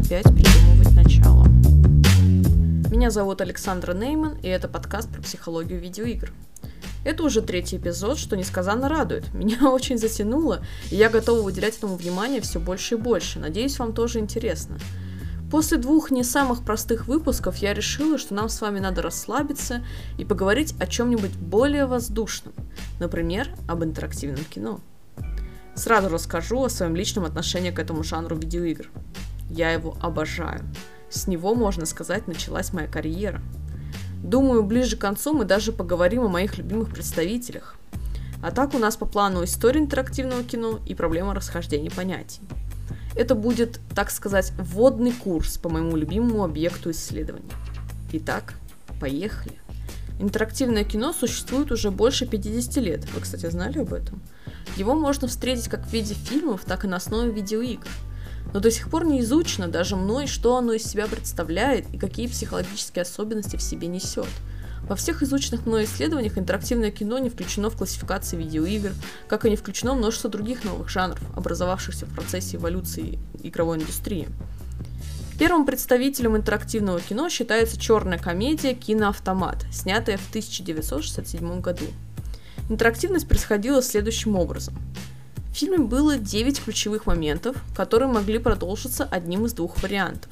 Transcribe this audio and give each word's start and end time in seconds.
опять 0.00 0.24
придумывать 0.24 0.92
начало. 0.94 1.46
Меня 2.90 3.10
зовут 3.10 3.40
Александра 3.42 3.92
Нейман, 3.92 4.38
и 4.42 4.48
это 4.48 4.66
подкаст 4.66 5.10
про 5.10 5.20
психологию 5.20 5.78
видеоигр. 5.78 6.32
Это 7.04 7.22
уже 7.22 7.42
третий 7.42 7.76
эпизод, 7.76 8.18
что 8.18 8.36
несказанно 8.36 8.88
радует. 8.88 9.32
Меня 9.34 9.70
очень 9.70 9.98
затянуло, 9.98 10.64
и 10.90 10.96
я 10.96 11.10
готова 11.10 11.42
выделять 11.42 11.76
этому 11.76 11.96
внимание 11.96 12.40
все 12.40 12.58
больше 12.58 12.94
и 12.94 12.98
больше. 12.98 13.38
Надеюсь, 13.38 13.78
вам 13.78 13.92
тоже 13.92 14.20
интересно. 14.20 14.78
После 15.50 15.76
двух 15.76 16.10
не 16.10 16.24
самых 16.24 16.64
простых 16.64 17.06
выпусков 17.06 17.56
я 17.56 17.74
решила, 17.74 18.16
что 18.16 18.34
нам 18.34 18.48
с 18.48 18.60
вами 18.60 18.78
надо 18.78 19.02
расслабиться 19.02 19.84
и 20.18 20.24
поговорить 20.24 20.74
о 20.80 20.86
чем-нибудь 20.86 21.36
более 21.36 21.86
воздушном, 21.86 22.54
например, 23.00 23.48
об 23.68 23.84
интерактивном 23.84 24.44
кино. 24.44 24.80
Сразу 25.74 26.08
расскажу 26.08 26.64
о 26.64 26.70
своем 26.70 26.96
личном 26.96 27.24
отношении 27.24 27.70
к 27.70 27.78
этому 27.78 28.02
жанру 28.02 28.36
видеоигр. 28.36 28.90
Я 29.50 29.72
его 29.72 29.96
обожаю. 30.00 30.62
С 31.10 31.26
него, 31.26 31.54
можно 31.54 31.84
сказать, 31.84 32.28
началась 32.28 32.72
моя 32.72 32.86
карьера. 32.86 33.42
Думаю, 34.22 34.62
ближе 34.62 34.96
к 34.96 35.00
концу 35.00 35.32
мы 35.32 35.44
даже 35.44 35.72
поговорим 35.72 36.22
о 36.22 36.28
моих 36.28 36.56
любимых 36.56 36.90
представителях. 36.90 37.76
А 38.42 38.52
так 38.52 38.74
у 38.74 38.78
нас 38.78 38.96
по 38.96 39.06
плану 39.06 39.44
история 39.44 39.80
интерактивного 39.80 40.44
кино 40.44 40.78
и 40.86 40.94
проблема 40.94 41.34
расхождения 41.34 41.90
понятий. 41.90 42.40
Это 43.16 43.34
будет, 43.34 43.80
так 43.94 44.10
сказать, 44.10 44.52
вводный 44.56 45.12
курс 45.12 45.58
по 45.58 45.68
моему 45.68 45.96
любимому 45.96 46.44
объекту 46.44 46.92
исследования. 46.92 47.50
Итак, 48.12 48.54
поехали. 49.00 49.58
Интерактивное 50.20 50.84
кино 50.84 51.12
существует 51.12 51.72
уже 51.72 51.90
больше 51.90 52.26
50 52.26 52.76
лет. 52.76 53.10
Вы, 53.12 53.20
кстати, 53.20 53.50
знали 53.50 53.78
об 53.78 53.92
этом? 53.92 54.22
Его 54.76 54.94
можно 54.94 55.26
встретить 55.26 55.68
как 55.68 55.86
в 55.86 55.92
виде 55.92 56.14
фильмов, 56.14 56.64
так 56.64 56.84
и 56.84 56.88
на 56.88 56.96
основе 56.96 57.32
видеоигр. 57.32 57.88
Но 58.52 58.60
до 58.60 58.70
сих 58.70 58.90
пор 58.90 59.04
не 59.04 59.20
изучено 59.20 59.68
даже 59.68 59.96
мной, 59.96 60.26
что 60.26 60.56
оно 60.56 60.72
из 60.72 60.84
себя 60.84 61.06
представляет 61.06 61.92
и 61.94 61.98
какие 61.98 62.26
психологические 62.26 63.02
особенности 63.02 63.56
в 63.56 63.62
себе 63.62 63.88
несет. 63.88 64.28
Во 64.88 64.96
всех 64.96 65.22
изученных 65.22 65.66
мной 65.66 65.84
исследованиях 65.84 66.36
интерактивное 66.36 66.90
кино 66.90 67.18
не 67.18 67.30
включено 67.30 67.70
в 67.70 67.76
классификации 67.76 68.36
видеоигр, 68.36 68.92
как 69.28 69.44
и 69.44 69.50
не 69.50 69.56
включено 69.56 69.94
множество 69.94 70.28
других 70.28 70.64
новых 70.64 70.88
жанров, 70.88 71.20
образовавшихся 71.36 72.06
в 72.06 72.14
процессе 72.14 72.56
эволюции 72.56 73.18
игровой 73.42 73.78
индустрии. 73.78 74.28
Первым 75.38 75.64
представителем 75.64 76.36
интерактивного 76.36 77.00
кино 77.00 77.28
считается 77.28 77.80
черная 77.80 78.18
комедия 78.18 78.74
«Киноавтомат», 78.74 79.64
снятая 79.72 80.18
в 80.18 80.28
1967 80.28 81.60
году. 81.60 81.86
Интерактивность 82.68 83.26
происходила 83.26 83.80
следующим 83.82 84.36
образом. 84.36 84.74
В 85.52 85.56
фильме 85.56 85.78
было 85.78 86.16
9 86.16 86.60
ключевых 86.62 87.06
моментов, 87.06 87.56
которые 87.76 88.08
могли 88.08 88.38
продолжиться 88.38 89.04
одним 89.04 89.46
из 89.46 89.52
двух 89.52 89.82
вариантов. 89.82 90.30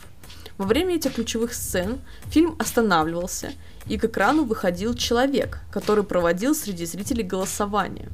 Во 0.59 0.65
время 0.65 0.97
этих 0.97 1.15
ключевых 1.15 1.55
сцен 1.55 1.99
фильм 2.31 2.55
останавливался, 2.59 3.51
и 3.87 3.99
к 3.99 4.05
экрану 4.05 4.45
выходил 4.45 4.95
человек, 4.95 5.61
который 5.73 6.05
проводил 6.05 6.55
среди 6.55 6.85
зрителей 6.85 7.25
голосование. 7.25 8.09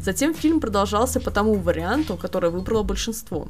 Затем 0.00 0.34
фильм 0.34 0.60
продолжался 0.60 1.20
по 1.20 1.30
тому 1.30 1.54
варианту, 1.54 2.16
который 2.16 2.50
выбрало 2.50 2.82
большинство. 2.82 3.48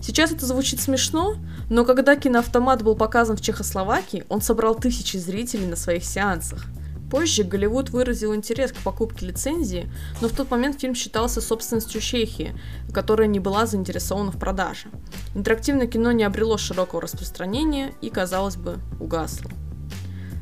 Сейчас 0.00 0.32
это 0.32 0.46
звучит 0.46 0.80
смешно, 0.80 1.36
но 1.68 1.84
когда 1.84 2.16
киноавтомат 2.16 2.82
был 2.82 2.96
показан 2.96 3.36
в 3.36 3.40
Чехословакии, 3.40 4.24
он 4.28 4.40
собрал 4.40 4.74
тысячи 4.74 5.16
зрителей 5.16 5.66
на 5.66 5.76
своих 5.76 6.04
сеансах– 6.04 6.64
Позже 7.10 7.42
Голливуд 7.42 7.88
выразил 7.88 8.34
интерес 8.34 8.72
к 8.72 8.76
покупке 8.76 9.26
лицензии, 9.26 9.90
но 10.20 10.28
в 10.28 10.32
тот 10.32 10.50
момент 10.50 10.80
фильм 10.80 10.94
считался 10.94 11.40
собственностью 11.40 12.00
Чехии, 12.00 12.54
которая 12.92 13.28
не 13.28 13.40
была 13.40 13.66
заинтересована 13.66 14.30
в 14.30 14.38
продаже. 14.38 14.88
Интерактивное 15.34 15.86
кино 15.86 16.12
не 16.12 16.24
обрело 16.24 16.58
широкого 16.58 17.00
распространения 17.00 17.94
и, 18.02 18.10
казалось 18.10 18.56
бы, 18.56 18.78
угасло. 19.00 19.50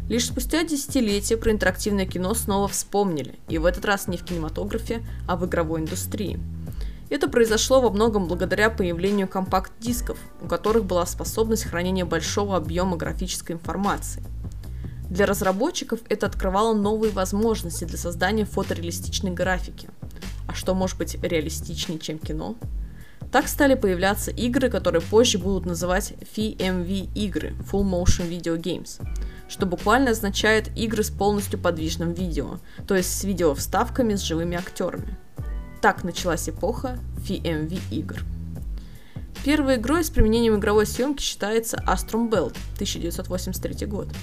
Лишь 0.09 0.27
спустя 0.27 0.65
десятилетия 0.65 1.37
про 1.37 1.53
интерактивное 1.53 2.07
кино 2.07 2.35
снова 2.35 2.69
вспомнили, 2.69 3.39
и 3.49 3.59
в 3.59 3.65
этот 3.65 3.85
раз 3.85 4.09
не 4.09 4.17
в 4.17 4.25
кинематографе, 4.25 5.07
а 5.29 5.37
в 5.37 5.47
игровой 5.47 5.81
индустрии. 5.81 6.41
Это 7.11 7.29
произошло 7.29 7.81
во 7.81 7.91
многом 7.91 8.27
благодаря 8.27 8.71
появлению 8.71 9.29
компакт-дисков, 9.29 10.19
у 10.43 10.49
которых 10.49 10.85
была 10.85 11.07
способность 11.07 11.65
хранения 11.65 12.05
большого 12.05 12.57
объема 12.57 12.97
графической 12.97 13.55
информации– 13.55 14.25
для 15.17 15.25
разработчиков 15.25 16.01
это 16.11 16.27
открывало 16.27 16.75
новые 16.75 17.11
возможности 17.11 17.85
для 17.85 17.97
создания 17.97 18.45
фотореалистичной 18.45 19.31
графики. 19.31 19.89
А 20.47 20.53
что 20.53 20.75
может 20.75 20.99
быть 20.99 21.17
реалистичнее, 21.23 21.99
чем 21.99 22.19
кино? 22.19 22.55
Так 23.33 23.49
стали 23.49 23.75
появляться 23.75 24.31
игры, 24.31 24.69
которые 24.71 25.01
позже 25.01 25.39
будут 25.39 25.65
называть 25.65 26.13
FMV 26.37 27.15
игры– 27.15 27.55
Full 27.73 27.83
Motion 27.83 28.29
Video 28.29 28.61
Games, 28.61 29.03
что 29.49 29.65
буквально 29.65 30.11
означает 30.11 30.69
игры 30.77 31.03
с 31.03 31.11
полностью 31.11 31.59
подвижным 31.59 32.13
видео, 32.13 32.59
то 32.87 32.95
есть 32.95 33.19
с 33.19 33.25
видео 33.25 33.55
вставками 33.55 34.17
с 34.17 34.21
живыми 34.21 34.57
актерами. 34.59 35.17
Так 35.81 36.05
началась 36.05 36.49
эпоха 36.49 36.99
FMV 37.27 37.81
игр. 37.91 38.23
Первой 39.45 39.77
игрой 39.77 40.05
с 40.05 40.11
применением 40.11 40.57
игровой 40.57 40.87
съемки 40.87 41.23
считается 41.23 41.83
Astrum 41.87 42.29
Belt 42.29 42.57
1983 42.77 43.87
год– 43.87 44.09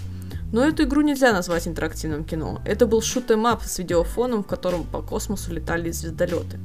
но 0.54 0.64
эту 0.64 0.84
игру 0.84 1.02
нельзя 1.02 1.34
назвать 1.34 1.68
интерактивным 1.68 2.24
кино. 2.24 2.62
Это 2.64 2.86
был 2.86 3.02
шут-эм-ап 3.02 3.64
с 3.64 3.80
видеофоном, 3.80 4.44
в 4.44 4.48
котором 4.48 4.84
по 4.84 5.02
космосу 5.02 5.52
летали 5.52 5.90
звездолеты. 5.90 6.60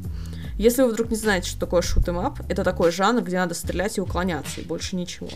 Если 0.59 0.83
вы 0.83 0.93
вдруг 0.93 1.11
не 1.11 1.17
знаете, 1.17 1.49
что 1.49 1.61
такое 1.61 1.81
шут-эм-ап, 1.81 2.41
это 2.51 2.65
такой 2.65 2.93
жанр, 2.93 3.23
где 3.23 3.39
надо 3.39 3.55
стрелять 3.55 3.97
и 3.97 4.03
уклоняться, 4.03 4.61
и 4.61 4.65
больше 4.65 4.95
ничего. 4.95 5.31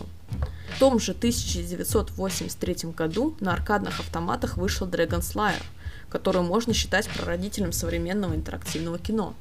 В 0.75 0.79
том 0.79 0.99
же 0.99 1.13
1983 1.13 2.91
году 2.91 3.35
на 3.39 3.53
аркадных 3.53 3.99
автоматах 3.99 4.57
вышел 4.57 4.87
Dragon's 4.87 5.33
Lair, 5.33 5.61
который 6.09 6.43
можно 6.43 6.75
считать 6.75 7.09
прародителем 7.09 7.71
современного 7.71 8.35
интерактивного 8.35 8.99
кино. 8.99 9.33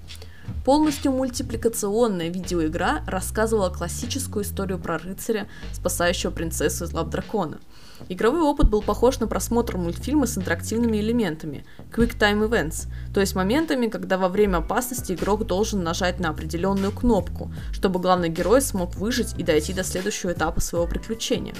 Полностью 0.64 1.12
мультипликационная 1.12 2.28
видеоигра 2.28 3.02
рассказывала 3.06 3.70
классическую 3.70 4.44
историю 4.44 4.78
про 4.78 4.98
рыцаря, 4.98 5.48
спасающего 5.72 6.30
принцессу 6.30 6.84
из 6.84 6.92
лап 6.92 7.10
дракона– 7.10 7.60
Игровой 8.08 8.42
опыт 8.42 8.68
был 8.68 8.82
похож 8.82 9.18
на 9.20 9.26
просмотр 9.26 9.76
мультфильма 9.76 10.26
с 10.26 10.36
интерактивными 10.36 10.98
элементами– 10.98 11.64
Quick 11.92 12.18
Time 12.18 12.48
Events, 12.48 12.88
то 13.14 13.20
есть 13.20 13.34
моментами, 13.34 13.86
когда 13.86 14.18
во 14.18 14.28
время 14.28 14.58
опасности 14.58 15.12
игрок 15.12 15.46
должен 15.46 15.82
нажать 15.82 16.18
на 16.18 16.30
определенную 16.30 16.92
кнопку, 16.92 17.52
чтобы 17.72 18.00
главный 18.00 18.28
герой 18.28 18.60
смог 18.60 18.96
выжить 18.96 19.34
и 19.38 19.42
дойти 19.42 19.72
до 19.72 19.84
следующего 19.84 20.32
этапа 20.32 20.60
своего 20.60 20.86
приключения. 20.86 21.54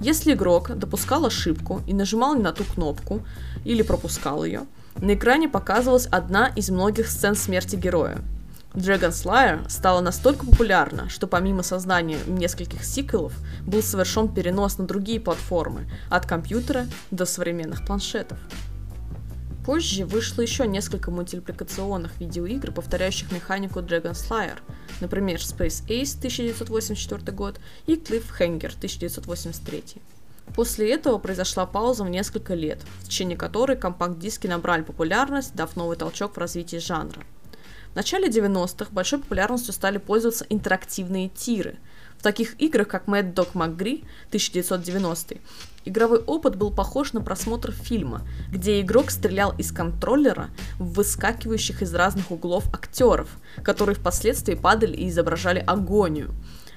Если 0.00 0.32
игрок 0.32 0.76
допускал 0.76 1.26
ошибку 1.26 1.82
и 1.86 1.94
нажимал 1.94 2.34
не 2.34 2.42
на 2.42 2.52
ту 2.52 2.64
кнопку 2.64 3.22
или 3.64 3.82
пропускал 3.82 4.44
ее, 4.44 4.62
на 5.00 5.14
экране 5.14 5.48
показывалась 5.48 6.06
одна 6.06 6.48
из 6.48 6.70
многих 6.70 7.08
сцен 7.08 7.34
смерти 7.34 7.76
героя– 7.76 8.18
Dragon 8.74 9.10
Slayer 9.10 9.68
стала 9.68 10.00
настолько 10.00 10.44
популярна, 10.46 11.08
что 11.08 11.28
помимо 11.28 11.62
создания 11.62 12.18
нескольких 12.26 12.84
сиквелов, 12.84 13.32
был 13.64 13.84
совершен 13.84 14.28
перенос 14.28 14.78
на 14.78 14.86
другие 14.86 15.20
платформы, 15.20 15.88
от 16.10 16.26
компьютера 16.26 16.86
до 17.12 17.24
современных 17.24 17.86
планшетов. 17.86 18.36
Позже 19.64 20.04
вышло 20.04 20.42
еще 20.42 20.66
несколько 20.66 21.12
мультипликационных 21.12 22.18
видеоигр, 22.18 22.72
повторяющих 22.72 23.30
механику 23.30 23.78
Dragon 23.78 24.12
Slayer, 24.12 24.58
например, 25.00 25.38
Space 25.38 25.86
Ace 25.86 26.18
1984 26.18 27.30
год 27.30 27.60
и 27.86 27.94
Cliffhanger 27.94 28.76
1983. 28.76 30.02
После 30.54 30.92
этого 30.92 31.18
произошла 31.18 31.66
пауза 31.66 32.04
в 32.04 32.10
несколько 32.10 32.54
лет, 32.54 32.80
в 33.00 33.08
течение 33.08 33.36
которой 33.36 33.76
компакт-диски 33.76 34.46
набрали 34.46 34.82
популярность, 34.82 35.54
дав 35.54 35.74
новый 35.76 35.96
толчок 35.96 36.36
в 36.36 36.38
развитии 36.38 36.76
жанра. 36.76 37.22
В 37.92 37.96
начале 37.96 38.28
90-х 38.28 38.90
большой 38.90 39.20
популярностью 39.20 39.72
стали 39.72 39.98
пользоваться 39.98 40.44
интерактивные 40.48 41.28
тиры. 41.28 41.76
В 42.18 42.22
таких 42.22 42.60
играх, 42.60 42.88
как 42.88 43.06
Mad 43.06 43.34
Dog 43.34 43.52
McGree 43.52 44.04
1990 44.28 45.36
игровой 45.84 46.18
опыт 46.18 46.56
был 46.56 46.72
похож 46.72 47.12
на 47.12 47.20
просмотр 47.20 47.70
фильма, 47.72 48.22
где 48.50 48.80
игрок 48.80 49.10
стрелял 49.10 49.54
из 49.56 49.70
контроллера 49.70 50.48
в 50.78 50.94
выскакивающих 50.94 51.82
из 51.82 51.94
разных 51.94 52.30
углов 52.30 52.66
актеров, 52.74 53.28
которые 53.62 53.94
впоследствии 53.94 54.54
падали 54.54 54.96
и 54.96 55.08
изображали 55.08 55.62
агонию. 55.64 56.34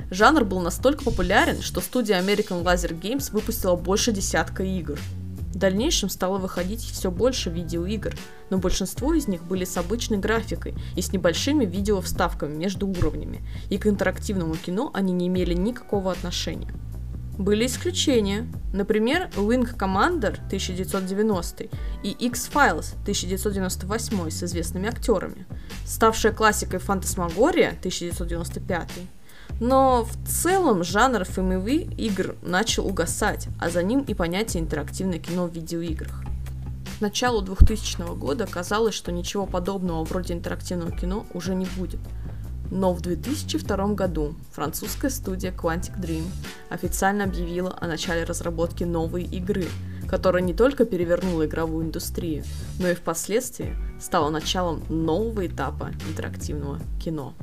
Жанр 0.09 0.45
был 0.45 0.61
настолько 0.61 1.03
популярен, 1.03 1.61
что 1.61 1.81
студия 1.81 2.21
American 2.21 2.63
Laser 2.63 2.97
Games 2.97 3.31
выпустила 3.31 3.75
больше 3.75 4.13
десятка 4.13 4.63
игр. 4.63 4.97
В 5.53 5.57
дальнейшем 5.57 6.09
стало 6.09 6.37
выходить 6.37 6.81
все 6.81 7.11
больше 7.11 7.49
видеоигр, 7.49 8.15
но 8.49 8.57
большинство 8.57 9.13
из 9.13 9.27
них 9.27 9.43
были 9.43 9.65
с 9.65 9.75
обычной 9.75 10.19
графикой 10.19 10.75
и 10.95 11.01
с 11.01 11.11
небольшими 11.11 11.65
видео-вставками 11.65 12.55
между 12.55 12.87
уровнями, 12.87 13.41
и 13.69 13.77
к 13.77 13.87
интерактивному 13.87 14.55
кино 14.55 14.91
они 14.93 15.13
не 15.13 15.27
имели 15.27 15.53
никакого 15.53 16.11
отношения. 16.11 16.73
Были 17.37 17.65
исключения, 17.65 18.47
например, 18.73 19.29
Wing 19.35 19.75
Commander 19.77 20.37
1990 20.47 21.65
и 22.03 22.09
X-Files 22.09 22.93
1998 23.01 24.29
с 24.29 24.43
известными 24.43 24.87
актерами, 24.87 25.45
ставшая 25.85 26.33
классикой 26.33 26.79
Фантасмагория 26.79 27.69
1995 27.69 28.89
Но 29.59 30.05
в 30.05 30.27
целом 30.27 30.83
жанр 30.83 31.21
FMV 31.21 31.95
игр 31.95 32.35
начал 32.41 32.85
угасать, 32.85 33.47
а 33.59 33.69
за 33.69 33.81
ним 33.81 34.01
и 34.01 34.13
понятие 34.13 34.61
интерактивное 34.61 35.19
кино 35.19 35.47
в 35.47 35.53
видеоиграх. 35.53 36.23
К 36.97 37.01
началу 37.01 37.41
2000 37.41 38.15
года 38.15 38.47
казалось, 38.47 38.95
что 38.95 39.11
ничего 39.11 39.45
подобного 39.45 40.03
вроде 40.03 40.33
интерактивного 40.33 40.91
кино 40.91 41.25
уже 41.33 41.55
не 41.55 41.65
будет. 41.77 41.99
Но 42.69 42.93
в 42.93 43.01
2002 43.01 43.93
году 43.93 44.35
французская 44.51 45.09
студия 45.09 45.51
Quantic 45.51 45.99
Dream 45.99 46.25
официально 46.69 47.23
объявила 47.23 47.75
о 47.79 47.87
начале 47.87 48.23
разработки 48.25 48.83
новой 48.83 49.23
игры, 49.23 49.67
которая 50.07 50.43
не 50.43 50.53
только 50.53 50.85
перевернула 50.85 51.45
игровую 51.45 51.85
индустрию, 51.85 52.43
но 52.79 52.89
и 52.89 52.95
впоследствии 52.95 53.75
стала 53.99 54.29
началом 54.29 54.83
нового 54.89 55.47
этапа 55.47 55.91
интерактивного 56.09 56.79
кино. 57.01 57.33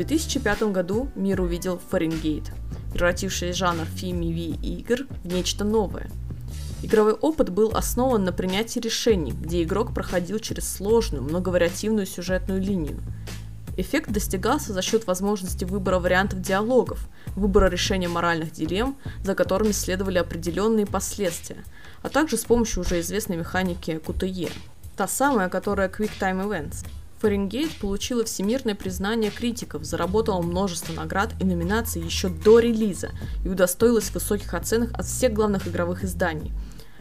В 0.00 0.02
2005 0.02 0.62
году 0.72 1.10
мир 1.14 1.42
увидел 1.42 1.78
Фаренгейт, 1.90 2.52
превративший 2.94 3.52
жанр 3.52 3.82
FMV 3.82 4.58
игр 4.62 5.06
в 5.22 5.26
нечто 5.26 5.62
новое. 5.62 6.10
Игровой 6.82 7.12
опыт 7.12 7.50
был 7.50 7.72
основан 7.74 8.24
на 8.24 8.32
принятии 8.32 8.80
решений, 8.80 9.32
где 9.32 9.62
игрок 9.62 9.92
проходил 9.92 10.38
через 10.38 10.66
сложную, 10.66 11.22
многовариативную 11.22 12.06
сюжетную 12.06 12.62
линию. 12.62 12.98
Эффект 13.76 14.10
достигался 14.10 14.72
за 14.72 14.80
счет 14.80 15.06
возможности 15.06 15.66
выбора 15.66 15.98
вариантов 15.98 16.40
диалогов, 16.40 17.06
выбора 17.36 17.68
решения 17.68 18.08
моральных 18.08 18.52
дилемм, 18.52 18.96
за 19.22 19.34
которыми 19.34 19.72
следовали 19.72 20.16
определенные 20.16 20.86
последствия, 20.86 21.62
а 22.00 22.08
также 22.08 22.38
с 22.38 22.46
помощью 22.46 22.80
уже 22.80 23.00
известной 23.00 23.36
механики 23.36 24.00
QTE, 24.02 24.50
та 24.96 25.06
самая, 25.06 25.50
которая 25.50 25.90
Quick 25.90 26.12
Time 26.18 26.42
Events– 26.42 26.86
Фаренгейт 27.20 27.78
получила 27.80 28.24
всемирное 28.24 28.74
признание 28.74 29.30
критиков, 29.30 29.84
заработала 29.84 30.40
множество 30.40 30.94
наград 30.94 31.34
и 31.38 31.44
номинаций 31.44 32.00
еще 32.00 32.30
до 32.30 32.60
релиза 32.60 33.10
и 33.44 33.48
удостоилась 33.48 34.10
высоких 34.10 34.54
оценок 34.54 34.98
от 34.98 35.04
всех 35.04 35.34
главных 35.34 35.68
игровых 35.68 36.02
изданий. 36.02 36.52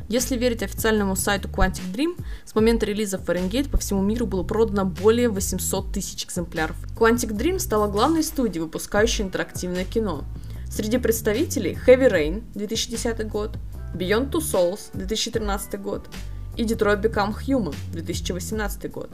Если 0.10 0.36
верить 0.36 0.62
официальному 0.62 1.16
сайту 1.16 1.48
Quantic 1.48 1.94
Dream, 1.94 2.20
с 2.44 2.54
момента 2.54 2.86
релиза 2.86 3.18
Fahrenheit 3.18 3.70
по 3.70 3.78
всему 3.78 4.02
миру 4.02 4.26
было 4.26 4.44
продано 4.44 4.84
более 4.84 5.30
800 5.30 5.94
тысяч 5.94 6.26
экземпляров. 6.26 6.76
Quantic 6.98 7.32
Dream 7.32 7.58
стала 7.58 7.88
главной 7.88 8.24
студией, 8.24 8.64
выпускающей 8.64 9.24
интерактивное 9.24 9.86
кино. 9.86 10.26
Среди 10.70 10.98
представителей 10.98 11.78
Heavy 11.88 12.12
Rain 12.12 12.44
2010 12.56 13.26
год, 13.30 13.58
Beyond 13.96 14.32
Two 14.32 14.42
Souls 14.42 14.90
2013 14.94 15.80
год 15.82 16.10
и 16.58 16.64
Detroit 16.64 17.02
Become 17.02 17.36
Human 17.48 17.76
2018 17.94 18.92
год. 18.92 19.12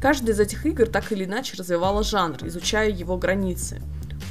Каждая 0.00 0.34
из 0.34 0.40
этих 0.40 0.64
игр 0.64 0.86
так 0.86 1.12
или 1.12 1.26
иначе 1.26 1.56
развивала 1.58 2.02
жанр, 2.02 2.46
изучая 2.46 2.88
его 2.88 3.18
границы. 3.18 3.82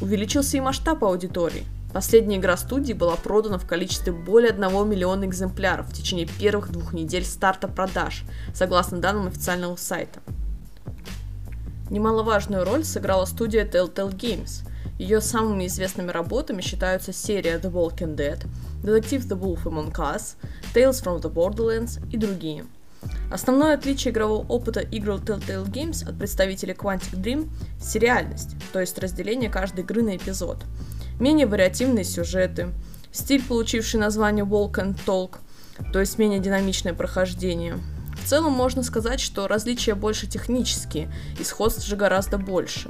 Увеличился 0.01 0.57
и 0.57 0.61
масштаб 0.61 1.03
аудитории. 1.03 1.65
Последняя 1.93 2.37
игра 2.37 2.57
студии 2.57 2.93
была 2.93 3.15
продана 3.15 3.59
в 3.59 3.67
количестве 3.67 4.11
более 4.11 4.51
1 4.51 4.89
миллиона 4.89 5.25
экземпляров 5.25 5.87
в 5.87 5.93
течение 5.93 6.27
первых 6.27 6.71
двух 6.71 6.93
недель 6.93 7.23
старта 7.23 7.67
продаж, 7.67 8.23
согласно 8.53 8.99
данным 8.99 9.27
официального 9.27 9.75
сайта. 9.75 10.21
Немаловажную 11.91 12.65
роль 12.65 12.83
сыграла 12.83 13.25
студия 13.25 13.65
Telltale 13.65 14.15
Games. 14.15 14.67
Ее 14.97 15.21
самыми 15.21 15.67
известными 15.67 16.09
работами 16.09 16.61
считаются 16.61 17.13
серия 17.13 17.59
The 17.59 17.71
Walking 17.71 18.15
Dead, 18.15 18.43
Detective 18.81 19.27
The 19.27 19.39
Wolf 19.39 19.63
Among 19.65 19.93
Us, 19.93 20.35
Tales 20.73 21.03
from 21.03 21.21
the 21.21 21.31
Borderlands 21.31 21.99
и 22.11 22.17
другие– 22.17 22.65
Основное 23.29 23.75
отличие 23.75 24.11
игрового 24.11 24.45
опыта 24.47 24.79
игр 24.79 25.11
Telltale 25.11 25.69
Games 25.69 26.07
от 26.07 26.17
представителей 26.17 26.73
Quantic 26.73 27.13
Dream– 27.13 27.49
сериальность, 27.81 28.55
то 28.73 28.79
есть 28.79 28.97
разделение 28.97 29.51
каждой 29.51 29.81
игры 29.81 30.01
на 30.01 30.17
эпизод. 30.17 30.63
Менее 31.19 31.45
вариативные 31.45 32.03
сюжеты, 32.03 32.69
стиль, 33.11 33.43
получивший 33.43 33.99
название 33.99 34.45
Walk 34.45 34.73
and 34.73 34.97
Talk, 35.05 35.37
то 35.93 35.99
есть 35.99 36.17
менее 36.17 36.39
динамичное 36.39 36.95
прохождение. 36.95 37.77
В 38.15 38.27
целом 38.27 38.53
можно 38.53 38.81
сказать, 38.81 39.19
что 39.19 39.47
различия 39.47 39.93
больше 39.93 40.25
технические, 40.25 41.13
и 41.39 41.43
сходств 41.43 41.85
же 41.85 41.95
гораздо 41.95 42.39
больше. 42.39 42.89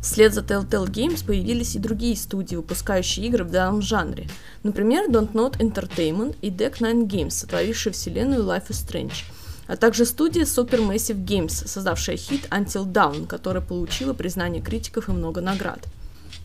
Вслед 0.00 0.32
за 0.32 0.40
Telltale 0.40 0.88
Games 0.88 1.24
появились 1.26 1.76
и 1.76 1.78
другие 1.78 2.16
студии, 2.16 2.56
выпускающие 2.56 3.26
игры 3.26 3.44
в 3.44 3.50
данном 3.50 3.82
жанре. 3.82 4.28
Например, 4.62 5.10
Don't 5.10 5.32
Not 5.32 5.58
Entertainment 5.58 6.36
и 6.40 6.50
Deck 6.50 6.80
Nine 6.80 7.06
Games, 7.06 7.30
сотворившие 7.30 7.92
вселенную 7.92 8.44
Life 8.44 8.68
is 8.68 8.86
Strange– 8.86 9.24
а 9.66 9.76
также 9.76 10.04
студия 10.04 10.44
Supermassive 10.44 11.24
Games, 11.24 11.66
создавшая 11.66 12.16
хит 12.16 12.48
Until 12.50 12.84
Dawn, 12.86 13.26
которая 13.26 13.62
получила 13.62 14.12
признание 14.12 14.62
критиков 14.62 15.08
и 15.08 15.12
много 15.12 15.40
наград. 15.40 15.80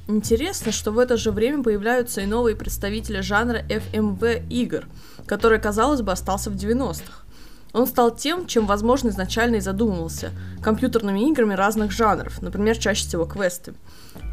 Интересно, 0.08 0.72
что 0.72 0.92
в 0.92 1.00
это 1.00 1.18
же 1.18 1.32
время 1.32 1.64
появляются 1.64 2.22
и 2.22 2.26
новые 2.26 2.56
представители 2.56 3.22
жанра 3.22 3.62
FMV 3.70 4.48
игр, 4.50 4.86
который, 5.28 5.60
казалось 5.60 6.02
бы, 6.02 6.12
остался 6.12 6.50
в 6.50 6.56
90-х. 6.56 7.26
Он 7.74 7.86
стал 7.86 8.16
тем, 8.16 8.48
чем, 8.48 8.66
возможно, 8.66 9.10
изначально 9.10 9.58
и 9.58 9.62
задумывался– 9.62 10.32
компьютерными 10.64 11.30
играми 11.30 11.54
разных 11.54 11.92
жанров, 11.92 12.42
например, 12.42 12.76
чаще 12.78 13.06
всего 13.08 13.26
квесты, 13.26 13.76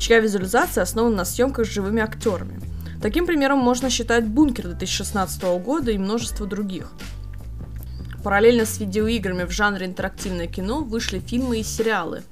чья 0.01 0.21
визуализация 0.21 0.83
основана 0.83 1.17
на 1.17 1.25
съемках 1.27 1.67
с 1.67 1.71
живыми 1.71 2.01
актерами. 2.01 2.59
Таким 3.03 3.27
примером 3.27 3.59
можно 3.59 3.91
считать 3.91 4.27
«Бункер» 4.27 4.69
2016 4.69 5.43
года 5.63 5.91
и 5.91 5.99
множество 5.99 6.47
других– 6.47 6.91
Параллельно 8.27 8.67
с 8.67 8.81
видеоиграми 8.81 9.45
в 9.45 9.53
жанре 9.53 9.87
интерактивное 9.87 10.49
кино 10.49 10.81
вышли 10.81 11.21
фильмы 11.21 11.61
и 11.61 11.63
сериалы. 11.63 12.25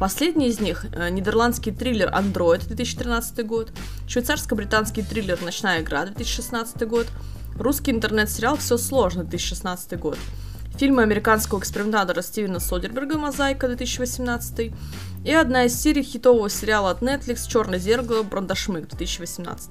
Последний 0.00 0.48
из 0.48 0.58
них 0.58 0.86
э,– 0.92 1.08
нидерландский 1.10 1.70
триллер 1.70 2.12
«Андроид» 2.12 2.66
2013 2.66 3.46
год, 3.46 3.70
швейцарско-британский 4.08 5.02
триллер 5.02 5.40
«Ночная 5.40 5.82
игра» 5.82 6.04
2016 6.04 6.88
год, 6.88 7.06
русский 7.56 7.92
интернет-сериал 7.92 8.56
«Все 8.56 8.76
сложно» 8.76 9.22
2016 9.22 9.96
год, 10.00 10.18
фильмы 10.78 11.04
американского 11.04 11.60
экспериментатора 11.60 12.22
Стивена 12.22 12.58
Содерберга 12.58 13.16
«Мозаика» 13.16 13.68
2018 13.68 14.72
и 15.24 15.32
одна 15.32 15.66
из 15.66 15.80
серий 15.80 16.02
хитового 16.02 16.50
сериала 16.50 16.90
от 16.90 17.02
Netflix 17.02 17.48
«Черное 17.48 17.78
зеркало. 17.78 18.24
Брандашмык» 18.24 18.88
2018. 18.88 19.70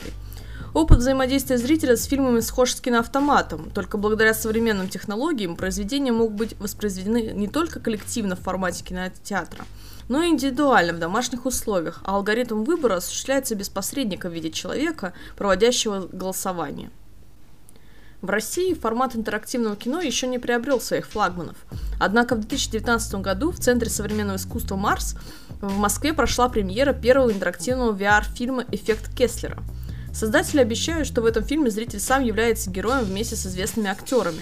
Опыт 0.75 0.97
взаимодействия 0.97 1.57
зрителя 1.57 1.95
с 1.95 2.03
фильмами 2.03 2.41
схож 2.41 2.73
с 2.73 2.81
киноавтоматом, 2.81 3.69
только 3.69 3.97
благодаря 3.97 4.33
современным 4.33 4.89
технологиям 4.89 5.55
произведения 5.55 6.11
могут 6.11 6.33
быть 6.35 6.59
воспроизведены 6.59 7.31
не 7.31 7.47
только 7.47 7.79
коллективно 7.79 8.35
в 8.35 8.41
формате 8.41 8.83
кинотеатра, 8.83 9.63
но 10.09 10.21
и 10.21 10.27
индивидуально 10.27 10.91
в 10.91 10.99
домашних 10.99 11.45
условиях, 11.45 12.01
а 12.03 12.17
алгоритм 12.17 12.63
выбора 12.63 12.97
осуществляется 12.97 13.55
без 13.55 13.69
посредника 13.69 14.27
в 14.27 14.33
виде 14.33 14.51
человека, 14.51 15.13
проводящего 15.37 16.09
голосование. 16.11 16.89
В 18.21 18.29
России 18.29 18.73
формат 18.73 19.15
интерактивного 19.15 19.77
кино 19.77 20.01
еще 20.01 20.27
не 20.27 20.39
приобрел 20.39 20.81
своих 20.81 21.07
флагманов. 21.07 21.55
Однако 22.01 22.35
в 22.35 22.39
2019 22.39 23.21
году 23.21 23.51
в 23.51 23.59
Центре 23.59 23.89
современного 23.89 24.35
искусства 24.35 24.75
«Марс» 24.75 25.15
в 25.61 25.77
Москве 25.77 26.13
прошла 26.13 26.49
премьера 26.49 26.91
первого 26.91 27.31
интерактивного 27.31 27.95
VR-фильма 27.95 28.65
«Эффект 28.73 29.15
Кеслера», 29.15 29.63
Создатели 30.15 30.61
обещают, 30.61 31.07
что 31.07 31.21
в 31.21 31.25
этом 31.25 31.43
фильме 31.43 31.69
зритель 31.69 31.99
сам 31.99 32.23
является 32.23 32.71
героем 32.71 33.03
вместе 33.03 33.35
с 33.35 33.45
известными 33.45 33.89
актерами. 33.89 34.39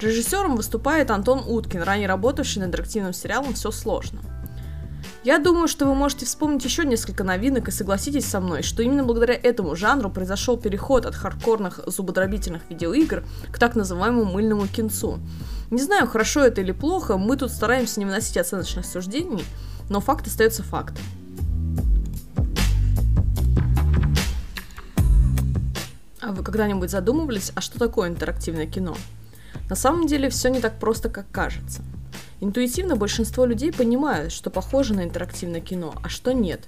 Режиссером 0.00 0.56
выступает 0.56 1.12
Антон 1.12 1.44
Уткин, 1.46 1.82
ранее 1.82 2.08
работавший 2.08 2.58
над 2.60 2.70
интерактивным 2.70 3.12
сериалом 3.12 3.54
«Все 3.54 3.70
сложно». 3.70 4.20
Я 5.22 5.38
думаю, 5.38 5.68
что 5.68 5.86
вы 5.86 5.94
можете 5.94 6.26
вспомнить 6.26 6.64
еще 6.64 6.84
несколько 6.84 7.22
новинок 7.22 7.68
и 7.68 7.70
согласитесь 7.70 8.26
со 8.26 8.40
мной, 8.40 8.62
что 8.62 8.82
именно 8.82 9.04
благодаря 9.04 9.34
этому 9.34 9.76
жанру 9.76 10.10
произошел 10.10 10.56
переход 10.58 11.06
от 11.06 11.14
хардкорных 11.14 11.80
зубодробительных 11.86 12.62
видеоигр 12.68 13.24
к 13.52 13.58
так 13.58 13.76
называемому 13.76 14.24
мыльному 14.24 14.66
кинцу. 14.66 15.20
Не 15.70 15.80
знаю, 15.80 16.08
хорошо 16.08 16.40
это 16.40 16.60
или 16.60 16.72
плохо, 16.72 17.16
мы 17.16 17.36
тут 17.36 17.52
стараемся 17.52 18.00
не 18.00 18.06
выносить 18.06 18.36
оценочных 18.36 18.84
суждений, 18.84 19.44
но 19.88 20.00
факт 20.00 20.26
остается 20.26 20.64
фактом. 20.64 21.04
А 26.26 26.32
вы 26.32 26.42
когда-нибудь 26.42 26.90
задумывались, 26.90 27.52
а 27.54 27.60
что 27.60 27.78
такое 27.78 28.08
интерактивное 28.08 28.64
кино? 28.64 28.96
На 29.68 29.76
самом 29.76 30.06
деле 30.06 30.30
все 30.30 30.48
не 30.48 30.58
так 30.58 30.78
просто, 30.78 31.10
как 31.10 31.30
кажется. 31.30 31.82
Интуитивно 32.40 32.96
большинство 32.96 33.44
людей 33.44 33.70
понимают, 33.72 34.32
что 34.32 34.48
похоже 34.48 34.94
на 34.94 35.04
интерактивное 35.04 35.60
кино, 35.60 35.94
а 36.02 36.08
что 36.08 36.32
нет. 36.32 36.62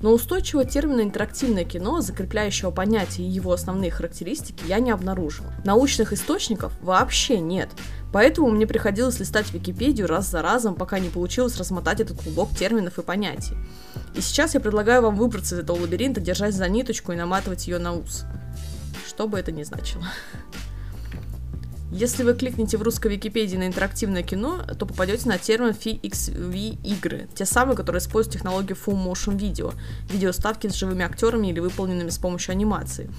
Но 0.00 0.12
устойчивого 0.12 0.64
термина 0.64 1.02
интерактивное 1.02 1.64
кино, 1.64 2.00
закрепляющего 2.00 2.70
понятие 2.70 3.26
и 3.26 3.30
его 3.30 3.52
основные 3.52 3.90
характеристики, 3.90 4.64
я 4.66 4.78
не 4.78 4.90
обнаружил. 4.90 5.44
Научных 5.62 6.14
источников 6.14 6.72
вообще 6.80 7.38
нет. 7.38 7.68
Поэтому 8.14 8.50
мне 8.50 8.66
приходилось 8.66 9.20
листать 9.20 9.52
Википедию 9.52 10.06
раз 10.06 10.30
за 10.30 10.40
разом, 10.40 10.74
пока 10.74 10.98
не 10.98 11.10
получилось 11.10 11.58
размотать 11.58 12.00
этот 12.00 12.22
клубок 12.22 12.48
терминов 12.56 12.98
и 12.98 13.02
понятий. 13.02 13.56
И 14.14 14.22
сейчас 14.22 14.54
я 14.54 14.60
предлагаю 14.60 15.02
вам 15.02 15.16
выбраться 15.16 15.54
из 15.54 15.60
этого 15.60 15.78
лабиринта, 15.78 16.22
держась 16.22 16.54
за 16.54 16.68
ниточку 16.68 17.12
и 17.12 17.16
наматывать 17.16 17.68
ее 17.68 17.78
на 17.78 17.92
ус 17.92 18.24
что 19.12 19.28
бы 19.28 19.38
это 19.38 19.52
ни 19.52 19.62
значило. 19.62 20.04
Если 21.90 22.22
вы 22.22 22.32
кликнете 22.32 22.78
в 22.78 22.82
русской 22.82 23.12
Википедии 23.12 23.58
на 23.58 23.66
интерактивное 23.66 24.22
кино, 24.22 24.62
то 24.78 24.86
попадете 24.86 25.28
на 25.28 25.36
термин 25.36 25.72
FXV 25.72 26.78
игры, 26.82 27.28
те 27.34 27.44
самые, 27.44 27.76
которые 27.76 28.00
используют 28.00 28.32
технологию 28.32 28.74
Full 28.74 28.96
Motion 28.96 29.36
Video, 29.36 29.74
видеоставки 30.10 30.68
с 30.68 30.74
живыми 30.74 31.04
актерами 31.04 31.48
или 31.48 31.60
выполненными 31.60 32.08
с 32.08 32.16
помощью 32.16 32.52
анимации. 32.52 33.10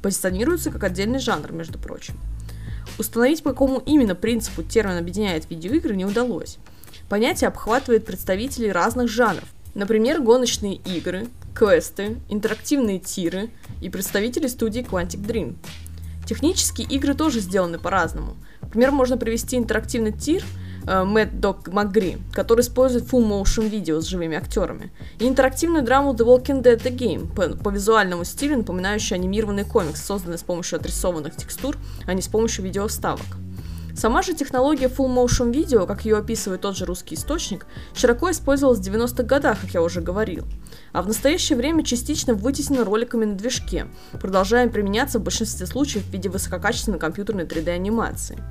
Позиционируются 0.00 0.70
как 0.70 0.84
отдельный 0.84 1.18
жанр, 1.18 1.52
между 1.52 1.78
прочим. 1.78 2.18
Установить, 2.98 3.42
по 3.42 3.50
какому 3.50 3.82
именно 3.84 4.14
принципу 4.14 4.62
термин 4.62 4.96
объединяет 4.96 5.50
видеоигры, 5.50 5.94
не 5.94 6.06
удалось. 6.06 6.56
Понятие 7.10 7.48
обхватывает 7.48 8.06
представителей 8.06 8.72
разных 8.72 9.10
жанров, 9.10 9.44
например, 9.74 10.22
гоночные 10.22 10.76
игры, 10.76 11.28
квесты, 11.54 12.18
интерактивные 12.28 12.98
тиры 12.98 13.50
и 13.80 13.88
представители 13.88 14.46
студии 14.46 14.82
Quantic 14.82 15.24
Dream– 15.26 15.56
Технически 16.26 16.82
игры 16.82 17.14
тоже 17.14 17.40
сделаны 17.40 17.78
по-разному. 17.78 18.36
Например, 18.60 18.90
можно 18.92 19.16
привести 19.16 19.56
интерактивный 19.56 20.12
тир 20.12 20.44
Mad 20.84 21.38
Dog 21.38 21.64
McGree, 21.64 22.20
который 22.32 22.60
использует 22.60 23.04
full 23.04 23.28
motion 23.28 23.68
видео 23.68 24.00
с 24.00 24.06
живыми 24.06 24.36
актерами, 24.36 24.92
и 25.18 25.28
интерактивную 25.28 25.84
драму 25.84 26.12
The 26.12 26.24
Walking 26.24 26.62
Dead 26.62 26.80
The 26.80 26.96
Game, 26.96 27.32
по, 27.34 27.56
по 27.56 27.68
визуальному 27.68 28.24
стилю 28.24 28.58
напоминающий 28.58 29.16
анимированный 29.16 29.64
комикс, 29.64 30.04
созданный 30.04 30.38
с 30.38 30.42
помощью 30.42 30.78
отрисованных 30.78 31.36
текстур, 31.36 31.76
а 32.06 32.14
не 32.14 32.22
с 32.22 32.28
помощью 32.28 32.64
видеоставок. 32.64 33.26
Сама 33.94 34.22
же 34.22 34.32
технология 34.32 34.86
Full 34.86 35.14
Motion 35.14 35.52
Video, 35.52 35.86
как 35.86 36.04
ее 36.04 36.16
описывает 36.16 36.62
тот 36.62 36.76
же 36.76 36.86
русский 36.86 37.14
источник, 37.14 37.66
широко 37.94 38.30
использовалась 38.30 38.78
в 38.80 38.90
90-х 38.90 39.22
годах, 39.24 39.60
как 39.60 39.70
я 39.70 39.82
уже 39.82 40.00
говорил, 40.00 40.46
а 40.92 41.02
в 41.02 41.08
настоящее 41.08 41.58
время 41.58 41.84
частично 41.84 42.34
вытеснена 42.34 42.84
роликами 42.84 43.26
на 43.26 43.34
движке, 43.34 43.86
продолжая 44.12 44.68
применяться 44.68 45.18
в 45.18 45.22
большинстве 45.22 45.66
случаев 45.66 46.04
в 46.06 46.10
виде 46.10 46.30
высококачественной 46.30 46.98
компьютерной 46.98 47.44
3D-анимации. 47.44 48.42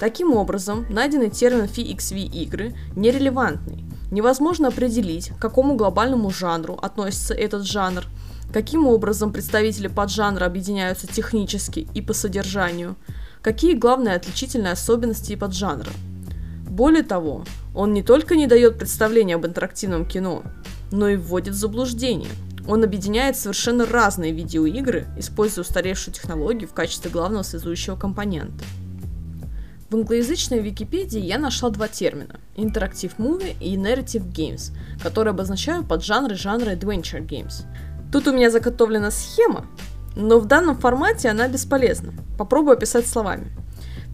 Таким 0.00 0.34
образом, 0.34 0.86
найденный 0.88 1.30
термин 1.30 1.64
FXV 1.64 2.18
игры 2.18 2.74
нерелевантный. 2.96 3.84
Невозможно 4.10 4.68
определить, 4.68 5.28
к 5.28 5.38
какому 5.38 5.76
глобальному 5.76 6.30
жанру 6.30 6.74
относится 6.74 7.34
этот 7.34 7.64
жанр, 7.64 8.04
каким 8.52 8.86
образом 8.86 9.32
представители 9.32 9.88
поджанра 9.88 10.46
объединяются 10.46 11.06
технически 11.06 11.86
и 11.92 12.00
по 12.00 12.14
содержанию– 12.14 12.96
Какие 13.42 13.74
главные 13.74 14.14
отличительные 14.14 14.72
особенности 14.72 15.34
поджанра? 15.34 15.90
Более 16.64 17.02
того, 17.02 17.44
он 17.74 17.92
не 17.92 18.04
только 18.04 18.36
не 18.36 18.46
дает 18.46 18.78
представления 18.78 19.34
об 19.34 19.44
интерактивном 19.44 20.06
кино, 20.06 20.44
но 20.92 21.08
и 21.08 21.16
вводит 21.16 21.54
в 21.54 21.58
заблуждение. 21.58 22.30
Он 22.68 22.84
объединяет 22.84 23.36
совершенно 23.36 23.84
разные 23.84 24.30
видеоигры, 24.30 25.08
используя 25.18 25.64
устаревшую 25.64 26.14
технологию 26.14 26.68
в 26.68 26.72
качестве 26.72 27.10
главного 27.10 27.42
связующего 27.42 27.96
компонента. 27.96 28.64
В 29.90 29.96
англоязычной 29.96 30.60
Википедии 30.60 31.20
я 31.20 31.38
нашла 31.38 31.70
два 31.70 31.88
термина– 31.88 32.38
Interactive 32.56 33.12
Movie 33.18 33.56
и 33.60 33.76
Narrative 33.76 34.24
Games, 34.32 34.72
которые 35.02 35.32
обозначают 35.32 35.88
поджанры 35.88 36.36
жанра 36.36 36.70
Adventure 36.70 37.26
Games. 37.26 37.66
Тут 38.12 38.28
у 38.28 38.32
меня 38.32 38.50
заготовлена 38.50 39.10
схема, 39.10 39.66
но 40.14 40.38
в 40.38 40.46
данном 40.46 40.78
формате 40.78 41.28
она 41.28 41.48
бесполезна. 41.48 42.12
Попробую 42.38 42.76
описать 42.76 43.06
словами. 43.06 43.50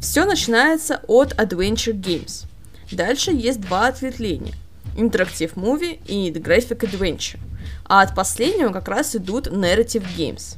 Все 0.01 0.25
начинается 0.25 1.01
от 1.09 1.33
Adventure 1.35 1.95
Games. 1.95 2.47
Дальше 2.93 3.33
есть 3.33 3.61
два 3.61 3.89
ответвления. 3.89 4.55
Interactive 4.97 5.55
Movie 5.55 6.01
и 6.07 6.31
Graphic 6.31 6.81
Adventure. 6.81 7.39
А 7.85 8.03
от 8.03 8.15
последнего 8.15 8.73
как 8.73 8.89
раз 8.89 9.17
идут 9.17 9.49
Narrative 9.49 10.05
Games. 10.17 10.57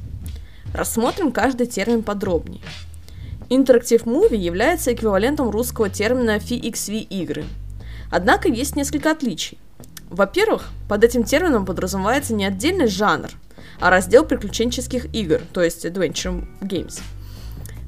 Рассмотрим 0.73 1.31
каждый 1.31 1.67
термин 1.67 2.03
подробнее. 2.03 2.61
Interactive 3.49 4.03
Movie 4.05 4.37
является 4.37 4.93
эквивалентом 4.93 5.49
русского 5.49 5.89
термина 5.89 6.37
FXV 6.37 6.99
игры. 7.01 7.43
Однако 8.09 8.47
есть 8.47 8.75
несколько 8.75 9.11
отличий. 9.11 9.57
Во-первых, 10.11 10.65
под 10.89 11.05
этим 11.05 11.23
термином 11.23 11.65
подразумевается 11.65 12.33
не 12.33 12.43
отдельный 12.43 12.87
жанр, 12.87 13.29
а 13.79 13.89
раздел 13.89 14.25
приключенческих 14.25 15.05
игр, 15.15 15.39
то 15.53 15.63
есть 15.63 15.85
Adventure 15.85 16.45
Games. 16.59 16.99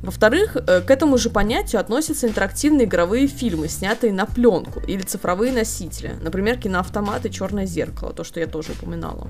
Во-вторых, 0.01 0.55
э, 0.55 0.79
к 0.79 0.89
этому 0.89 1.17
же 1.17 1.29
понятию 1.29 1.81
относятся 1.81 2.25
интерактивные 2.25 2.87
игровые 2.87 3.27
фильмы, 3.27 3.67
снятые 3.67 4.13
на 4.13 4.25
пленку, 4.25 4.79
или 4.87 5.01
цифровые 5.01 5.51
носители, 5.51 6.13
например, 6.21 6.57
киноавтомат 6.57 7.25
и 7.25 7.31
черное 7.31 7.65
зеркало, 7.65 8.13
то, 8.13 8.23
что 8.23 8.39
я 8.39 8.47
тоже 8.47 8.71
упоминала. 8.71 9.27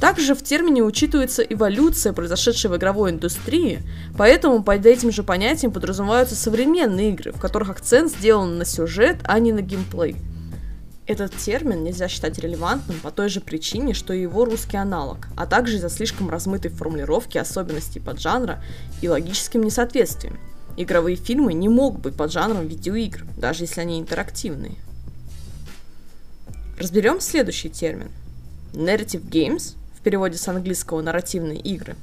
Также 0.00 0.36
в 0.36 0.42
термине 0.44 0.84
учитывается 0.84 1.42
эволюция, 1.42 2.12
произошедшая 2.12 2.70
в 2.70 2.76
игровой 2.76 3.10
индустрии, 3.10 3.82
поэтому 4.16 4.62
под 4.62 4.86
этим 4.86 5.10
же 5.10 5.24
понятием 5.24 5.72
подразумеваются 5.72 6.36
современные 6.36 7.10
игры, 7.10 7.32
в 7.32 7.40
которых 7.40 7.70
акцент 7.70 8.12
сделан 8.12 8.56
на 8.58 8.64
сюжет, 8.64 9.16
а 9.24 9.40
не 9.40 9.50
на 9.50 9.62
геймплей– 9.62 10.14
этот 11.06 11.36
термин 11.36 11.84
нельзя 11.84 12.08
считать 12.08 12.38
релевантным 12.38 12.98
по 13.00 13.10
той 13.10 13.28
же 13.28 13.40
причине, 13.40 13.92
что 13.92 14.14
и 14.14 14.22
его 14.22 14.44
русский 14.46 14.78
аналог, 14.78 15.28
а 15.36 15.46
также 15.46 15.76
из-за 15.76 15.90
слишком 15.90 16.30
размытой 16.30 16.70
формулировки 16.70 17.36
особенностей 17.36 18.00
поджанра 18.00 18.62
и 19.02 19.08
логическим 19.08 19.62
несоответствием. 19.62 20.38
Игровые 20.76 21.16
фильмы 21.16 21.52
не 21.52 21.68
могут 21.68 22.00
быть 22.00 22.16
поджанром 22.16 22.66
видеоигр, 22.66 23.24
даже 23.36 23.64
если 23.64 23.82
они 23.82 24.00
интерактивные. 24.00 24.76
Разберем 26.78 27.20
следующий 27.20 27.68
термин. 27.68 28.10
Narrative 28.72 29.28
Games, 29.28 29.76
в 29.96 30.02
переводе 30.02 30.38
с 30.38 30.48
английского 30.48 31.02
«нарративные 31.02 31.60
игры», 31.60 31.96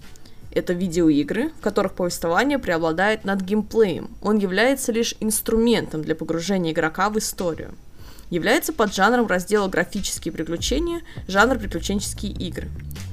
это 0.53 0.73
видеоигры, 0.73 1.49
в 1.49 1.61
которых 1.61 1.93
повествование 1.93 2.59
преобладает 2.59 3.23
над 3.25 3.41
геймплеем. 3.41 4.09
Он 4.21 4.37
является 4.37 4.91
лишь 4.91 5.15
инструментом 5.21 6.01
для 6.01 6.13
погружения 6.13 6.71
игрока 6.71 7.09
в 7.09 7.17
историю– 7.17 7.73
является 8.31 8.73
поджанром 8.73 9.27
раздела 9.27 9.67
«Графические 9.67 10.31
приключения», 10.31 11.01
жанр 11.27 11.59
«Приключенческие 11.59 12.31
игры». 12.31 12.69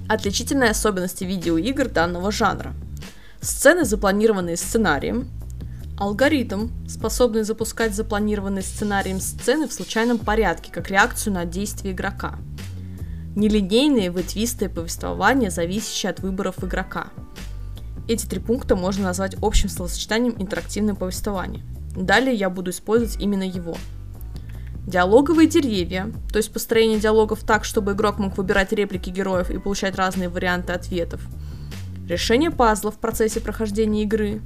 Отличительные 0.09 0.71
особенности 0.71 1.25
видеоигр 1.25 1.89
данного 1.89 2.33
жанра. 2.33 2.73
Сцены, 3.43 3.85
запланированные 3.85 4.57
сценарием, 4.57 5.29
Алгоритм, 5.99 6.69
способный 6.89 7.43
запускать 7.43 7.93
запланированные 7.93 8.63
сценарием 8.63 9.21
сцены 9.21 9.67
в 9.67 9.73
случайном 9.73 10.19
порядке, 10.19 10.71
как 10.73 10.89
реакцию 10.89 11.35
на 11.35 11.45
действие 11.45 11.93
игрока. 11.93 12.39
Нелинейные 13.35 14.11
ветвистые 14.11 14.69
повествования, 14.69 15.51
зависящие 15.51 16.11
от 16.11 16.21
выборов 16.21 16.63
игрока. 16.63 17.09
Эти 18.07 18.27
три 18.27 18.39
пункта 18.39 18.77
можно 18.77 19.05
назвать 19.05 19.37
общим 19.43 19.69
словосочетанием 19.69 20.37
интерактивное 20.39 20.95
повествование. 20.95 21.65
Далее 21.97 22.35
я 22.35 22.49
буду 22.49 22.71
использовать 22.71 23.21
именно 23.21 23.43
его– 23.43 23.77
Диалоговые 24.89 25.47
деревья, 25.47 26.11
то 26.33 26.39
есть 26.39 26.51
построение 26.51 26.99
диалогов 26.99 27.45
так, 27.45 27.67
чтобы 27.67 27.93
игрок 27.93 28.19
мог 28.19 28.39
выбирать 28.39 28.73
реплики 28.73 29.11
героев 29.11 29.51
и 29.51 29.59
получать 29.59 29.97
разные 29.97 30.31
варианты 30.31 30.73
ответов. 30.73 31.21
Решение 32.09 32.51
пазлов 32.51 32.95
в 32.95 32.99
процессе 32.99 33.39
прохождения 33.41 34.05
игры. 34.05 34.41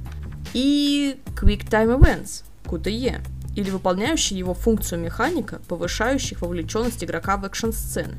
И 0.53 1.15
Quick 1.41 1.69
Time 1.69 1.97
Events, 1.97 2.43
QTE, 2.65 3.21
или 3.55 3.69
выполняющий 3.69 4.35
его 4.35 4.53
функцию 4.53 4.99
механика, 4.99 5.61
повышающих 5.69 6.41
вовлеченность 6.41 7.01
игрока 7.05 7.37
в 7.37 7.45
экшн-сцены. 7.45 8.17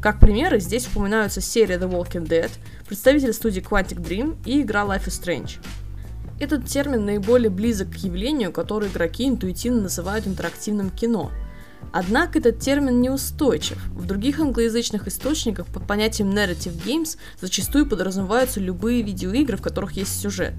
Как 0.00 0.20
примеры, 0.20 0.60
здесь 0.60 0.86
упоминаются 0.86 1.40
серия 1.40 1.74
The 1.74 1.90
Walking 1.90 2.28
Dead, 2.28 2.52
представители 2.86 3.32
студии 3.32 3.60
Quantic 3.60 3.98
Dream 4.00 4.36
и 4.44 4.62
игра 4.62 4.82
Life 4.82 5.06
is 5.06 5.20
Strange– 5.20 5.58
этот 6.38 6.66
термин 6.66 7.04
наиболее 7.04 7.50
близок 7.50 7.90
к 7.90 7.96
явлению, 7.96 8.52
которое 8.52 8.90
игроки 8.90 9.26
интуитивно 9.26 9.82
называют 9.82 10.26
интерактивным 10.26 10.90
кино. 10.90 11.30
Однако 11.92 12.38
этот 12.38 12.58
термин 12.58 13.00
неустойчив. 13.00 13.82
В 13.88 14.06
других 14.06 14.40
англоязычных 14.40 15.08
источниках 15.08 15.66
под 15.66 15.86
понятием 15.86 16.30
narrative 16.30 16.76
games 16.84 17.16
зачастую 17.40 17.86
подразумеваются 17.86 18.60
любые 18.60 19.02
видеоигры, 19.02 19.56
в 19.56 19.62
которых 19.62 19.92
есть 19.92 20.20
сюжет. 20.20 20.54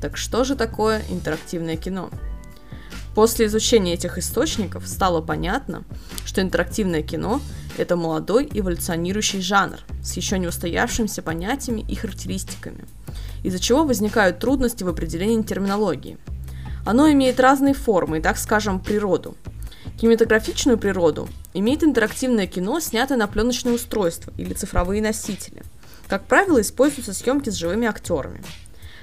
Так 0.00 0.16
что 0.16 0.44
же 0.44 0.56
такое 0.56 1.02
интерактивное 1.10 1.76
кино? 1.76 2.10
После 3.14 3.46
изучения 3.46 3.94
этих 3.94 4.18
источников 4.18 4.86
стало 4.86 5.20
понятно, 5.20 5.84
что 6.24 6.40
интерактивное 6.40 7.02
кино– 7.02 7.40
это 7.80 7.96
молодой 7.96 8.48
эволюционирующий 8.52 9.40
жанр 9.40 9.78
с 10.02 10.16
еще 10.16 10.38
не 10.38 10.46
устоявшимися 10.46 11.22
понятиями 11.22 11.84
и 11.88 11.94
характеристиками– 11.94 12.84
из-за 13.42 13.58
чего 13.58 13.84
возникают 13.84 14.38
трудности 14.38 14.84
в 14.84 14.88
определении 14.88 15.42
терминологии. 15.42 16.18
Оно 16.84 17.10
имеет 17.10 17.40
разные 17.40 17.74
формы 17.74 18.18
и, 18.18 18.22
так 18.22 18.38
скажем, 18.38 18.80
природу. 18.80 19.36
Кинематографичную 20.00 20.78
природу 20.78 21.28
имеет 21.52 21.82
интерактивное 21.82 22.46
кино, 22.46 22.80
снятое 22.80 23.18
на 23.18 23.26
пленочное 23.26 23.74
устройство 23.74 24.32
или 24.38 24.54
цифровые 24.54 25.02
носители. 25.02 25.62
Как 26.08 26.24
правило, 26.24 26.60
используются 26.60 27.12
съемки 27.12 27.50
с 27.50 27.54
живыми 27.54 27.86
актерами. 27.86 28.42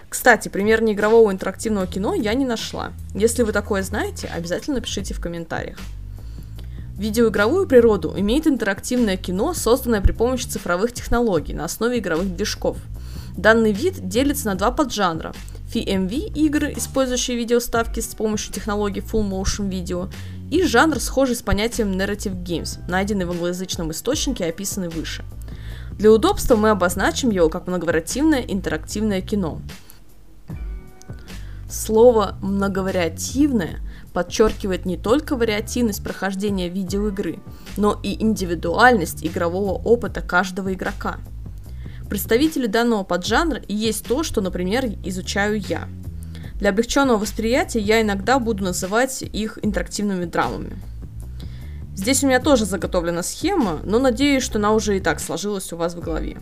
Кстати, 0.09 0.49
пример 0.49 0.81
неигрового 0.81 1.31
интерактивного 1.31 1.85
кино 1.85 2.15
я 2.15 2.33
не 2.33 2.45
нашла. 2.45 2.93
Если 3.13 3.43
вы 3.43 3.51
такое 3.51 3.83
знаете, 3.83 4.27
обязательно 4.27 4.81
пишите 4.81 5.13
в 5.13 5.21
комментариях. 5.21 5.77
Видеоигровую 6.97 7.67
природу 7.67 8.13
имеет 8.17 8.47
интерактивное 8.47 9.17
кино, 9.17 9.53
созданное 9.53 10.01
при 10.01 10.11
помощи 10.11 10.47
цифровых 10.47 10.93
технологий 10.93 11.53
на 11.53 11.65
основе 11.65 11.99
игровых 11.99 12.35
движков– 12.35 12.77
Данный 13.37 13.71
вид 13.71 14.09
делится 14.09 14.47
на 14.47 14.55
два 14.55 14.71
поджанра 14.71 15.31
FMV 15.71 16.33
игры, 16.33 16.73
использующие 16.75 17.37
видеоставки 17.37 17.99
с 17.99 18.15
помощью 18.15 18.51
технологий 18.51 19.01
Full 19.01 19.29
Motion 19.29 19.69
Video, 19.69 20.11
и 20.49 20.63
жанр, 20.63 20.99
схожий 20.99 21.35
с 21.35 21.43
понятием 21.43 21.91
Narrative 21.91 22.41
Games, 22.43 22.79
найденный 22.87 23.25
в 23.25 23.31
англоязычном 23.31 23.91
источнике 23.91 24.45
и 24.45 24.49
описанный 24.49 24.89
выше. 24.89 25.23
Для 25.91 26.11
удобства 26.11 26.55
мы 26.55 26.71
обозначим 26.71 27.29
его 27.29 27.49
как 27.49 27.67
многовариативное 27.67 28.41
интерактивное 28.41 29.21
кино. 29.21 29.61
Слово 31.69 32.37
«многовариативное» 32.41 33.81
подчеркивает 34.17 34.87
не 34.87 34.97
только 34.97 35.35
вариативность 35.35 36.03
прохождения 36.03 36.69
видеоигры, 36.69 37.37
но 37.77 37.99
и 38.01 38.19
индивидуальность 38.19 39.23
игрового 39.23 39.73
опыта 39.73 40.21
каждого 40.21 40.73
игрока. 40.73 41.17
Представители 42.09 42.65
данного 42.65 43.03
поджанра 43.03 43.61
и 43.67 43.75
есть 43.75 44.07
то, 44.07 44.23
что, 44.23 44.41
например, 44.41 44.85
изучаю 45.05 45.61
я– 45.61 45.87
для 46.55 46.71
облегченного 46.71 47.17
восприятия 47.17 47.79
я 47.79 48.01
иногда 48.01 48.39
буду 48.39 48.63
называть 48.63 49.21
их 49.21 49.59
интерактивными 49.61 50.25
драмами. 50.25 50.79
Здесь 51.93 52.23
у 52.23 52.27
меня 52.27 52.39
тоже 52.39 52.65
заготовлена 52.65 53.21
схема, 53.21 53.79
но 53.83 53.99
надеюсь, 53.99 54.41
что 54.41 54.57
она 54.57 54.73
уже 54.73 54.97
и 54.97 54.99
так 54.99 55.19
сложилась 55.19 55.71
у 55.71 55.77
вас 55.77 55.93
в 55.93 55.99
голове. 55.99 56.37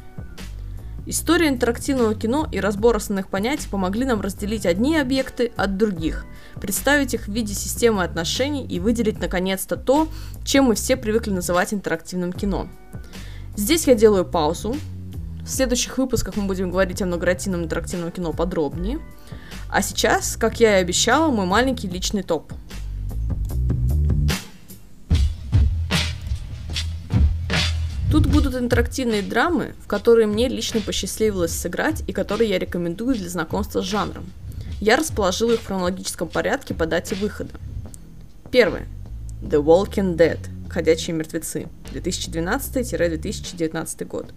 История 1.06 1.50
интерактивного 1.50 2.16
кино 2.16 2.48
и 2.52 2.60
разбор 2.60 2.96
основных 2.96 3.30
понятий 3.30 3.68
помогли 3.70 4.06
нам 4.06 4.22
разделить 4.22 4.66
одни 4.66 4.98
объекты 4.98 5.52
от 5.56 5.78
других, 5.78 6.26
представить 6.60 7.14
их 7.14 7.28
в 7.28 7.32
виде 7.32 7.54
системы 7.54 8.04
отношений 8.04 8.66
и 8.66 8.80
выделить 8.80 9.20
наконец-то 9.20 9.78
то, 9.78 10.08
чем 10.44 10.66
мы 10.66 10.76
все 10.76 10.98
привыкли 10.98 11.32
называть 11.32 11.74
интерактивным 11.74 12.34
кино. 12.34 12.68
Здесь 13.56 13.88
я 13.88 13.96
делаю 13.96 14.26
паузу. 14.26 14.76
В 15.44 15.48
следующих 15.48 16.00
выпусках 16.00 16.36
мы 16.38 16.48
будем 16.48 16.72
говорить 16.72 17.02
о 17.04 17.06
многоративном 17.06 17.66
интерактивном 17.66 18.12
кино 18.12 18.34
подробнее– 18.34 19.00
а 19.70 19.82
сейчас, 19.82 20.38
как 20.38 20.60
я 20.60 20.80
и 20.80 20.82
обещала, 20.82 21.32
мой 21.32 21.46
маленький 21.46 21.88
личный 21.88 22.24
топ. 22.24 22.54
Интерактивные 28.60 29.22
драмы, 29.22 29.74
в 29.84 29.88
которые 29.88 30.28
мне 30.28 30.48
лично 30.48 30.82
посчастливилось 30.82 31.52
сыграть 31.52 32.04
и 32.08 32.14
которые 32.14 32.50
я 32.50 32.60
рекомендую 32.60 33.16
для 33.16 33.30
знакомства 33.30 33.82
с 33.82 33.86
жанром. 33.86 34.26
Я 34.82 34.98
расположила 34.98 35.54
их 35.54 35.62
в 35.62 35.66
хронологическом 35.66 36.28
порядке 36.28 36.74
по 36.74 36.86
дате 36.86 37.16
выхода. 37.16 37.52
Первое. 38.52 38.88
The 39.42 39.64
Walking 39.64 40.16
Dead. 40.16 40.40
Ходячие 40.70 41.16
мертвецы. 41.16 41.68
2012-2019 41.94 44.06
год. 44.06 44.34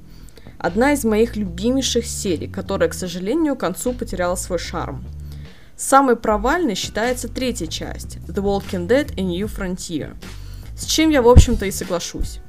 Одна 0.59 0.93
из 0.93 1.05
моих 1.05 1.37
любимейших 1.37 2.07
серий, 2.07 2.49
которая, 2.49 2.89
к 2.89 2.95
сожалению, 2.95 3.57
к 3.57 3.61
концу 3.61 3.93
потеряла 3.93 4.37
свой 4.37 4.59
шарм– 4.59 5.05
Самой 5.79 6.17
провальной 6.17 6.75
считается 6.75 7.29
третья 7.29 7.69
часть 7.69 8.17
The 8.27 8.43
Walking 8.43 8.89
Dead 8.89 9.13
A 9.17 9.23
New 9.23 9.47
Frontier, 9.47 10.17
с 10.77 10.85
чем 10.85 11.11
я, 11.11 11.23
в 11.23 11.29
общем-то, 11.29 11.67
и 11.67 11.71
соглашусь. 11.71 12.41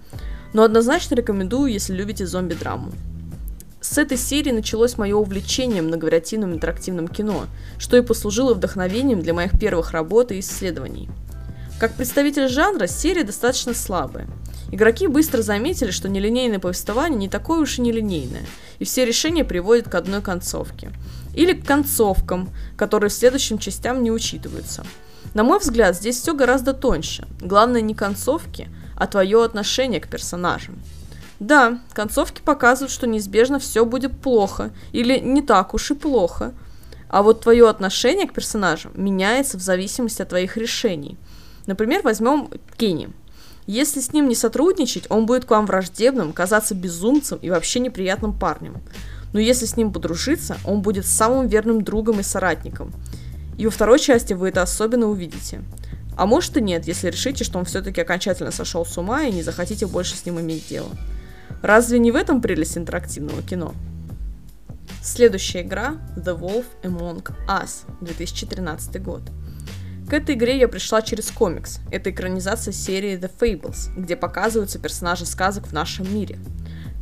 Но 0.53 0.63
однозначно 0.63 1.15
рекомендую, 1.15 1.71
если 1.71 1.93
любите 1.93 2.25
зомби-драму. 2.25 2.91
С 3.81 3.97
этой 3.97 4.17
серии 4.17 4.51
началось 4.51 4.97
мое 4.97 5.15
увлечение 5.15 5.81
многовариативным 5.81 6.53
интерактивным 6.53 7.07
кино, 7.07 7.45
что 7.77 7.97
и 7.97 8.01
послужило 8.01 8.53
вдохновением 8.53 9.21
для 9.21 9.33
моих 9.33 9.57
первых 9.57 9.91
работ 9.91 10.31
и 10.31 10.39
исследований. 10.39 11.09
Как 11.79 11.93
представитель 11.93 12.49
жанра, 12.49 12.87
серия 12.87 13.23
достаточно 13.23 13.73
слабая. 13.73 14.27
Игроки 14.71 15.07
быстро 15.07 15.41
заметили, 15.41 15.91
что 15.91 16.09
нелинейное 16.09 16.59
повествование 16.59 17.17
не 17.17 17.29
такое 17.29 17.59
уж 17.59 17.79
и 17.79 17.81
нелинейное, 17.81 18.45
и 18.79 18.83
все 18.83 19.05
решения 19.05 19.45
приводят 19.45 19.87
к 19.87 19.95
одной 19.95 20.21
концовке– 20.21 20.91
или 21.33 21.53
к 21.53 21.65
концовкам, 21.65 22.49
которые 22.75 23.09
в 23.09 23.13
следующим 23.13 23.57
частям 23.57 24.03
не 24.03 24.11
учитываются. 24.11 24.85
На 25.33 25.43
мой 25.43 25.59
взгляд, 25.59 25.95
здесь 25.95 26.19
все 26.19 26.33
гораздо 26.33 26.73
тоньше. 26.73 27.27
Главное 27.39 27.81
не 27.81 27.93
концовки, 27.93 28.69
а 28.99 29.07
твое 29.07 29.43
отношение 29.43 29.99
к 29.99 30.07
персонажам. 30.07 30.77
Да, 31.39 31.79
концовки 31.93 32.41
показывают, 32.41 32.91
что 32.91 33.07
неизбежно 33.07 33.57
все 33.57 33.85
будет 33.85 34.19
плохо 34.19 34.69
или 34.91 35.17
не 35.17 35.41
так 35.41 35.73
уж 35.73 35.89
и 35.89 35.95
плохо. 35.95 36.53
А 37.09 37.23
вот 37.23 37.41
твое 37.41 37.67
отношение 37.67 38.27
к 38.27 38.33
персонажам 38.33 38.91
меняется 38.93 39.57
в 39.57 39.61
зависимости 39.61 40.21
от 40.21 40.29
твоих 40.29 40.57
решений. 40.57 41.17
Например, 41.65 42.01
возьмем 42.03 42.51
Кенни. 42.77 43.09
Если 43.65 43.99
с 43.99 44.13
ним 44.13 44.27
не 44.27 44.35
сотрудничать, 44.35 45.05
он 45.09 45.25
будет 45.25 45.45
к 45.45 45.51
вам 45.51 45.65
враждебным, 45.65 46.33
казаться 46.33 46.75
безумцем 46.75 47.39
и 47.41 47.49
вообще 47.49 47.79
неприятным 47.79 48.37
парнем 48.37 48.81
но 49.33 49.39
если 49.39 49.65
с 49.65 49.77
ним 49.77 49.91
подружиться, 49.91 50.57
он 50.65 50.81
будет 50.81 51.05
самым 51.05 51.47
верным 51.47 51.83
другом 51.83 52.19
и 52.19 52.23
соратником. 52.23 52.91
И 53.57 53.65
во 53.65 53.71
второй 53.71 53.99
части 53.99 54.33
вы 54.33 54.49
это 54.49 54.61
особенно 54.61 55.07
увидите. 55.07 55.61
А 56.19 56.25
может 56.25 56.57
и 56.57 56.61
нет, 56.61 56.85
если 56.85 57.09
решите, 57.09 57.45
что 57.45 57.59
он 57.59 57.63
все-таки 57.63 58.01
окончательно 58.01 58.51
сошел 58.51 58.85
с 58.85 58.97
ума 58.97 59.23
и 59.23 59.31
не 59.31 59.41
захотите 59.41 59.87
больше 59.87 60.17
с 60.17 60.25
ним 60.25 60.37
иметь 60.41 60.67
дело. 60.67 60.89
Разве 61.61 61.97
не 61.97 62.11
в 62.11 62.17
этом 62.17 62.41
прелесть 62.41 62.77
интерактивного 62.77 63.41
кино? 63.41 63.73
Следующая 65.01 65.61
игра 65.61 65.95
The 66.17 66.37
Wolf 66.37 66.65
Among 66.83 67.25
Us 67.47 67.85
2013 68.01 69.01
год. 69.01 69.21
К 70.09 70.13
этой 70.13 70.35
игре 70.35 70.59
я 70.59 70.67
пришла 70.67 71.01
через 71.01 71.31
комикс. 71.31 71.79
Это 71.89 72.11
экранизация 72.11 72.73
серии 72.73 73.17
The 73.17 73.31
Fables, 73.39 73.89
где 73.95 74.17
показываются 74.17 74.77
персонажи 74.77 75.25
сказок 75.25 75.67
в 75.67 75.71
нашем 75.71 76.13
мире– 76.13 76.37